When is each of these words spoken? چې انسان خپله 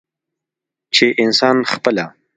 چې 0.95 1.05
انسان 1.23 1.57
خپله 1.71 2.05